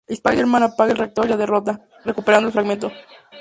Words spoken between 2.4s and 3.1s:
el fragmento.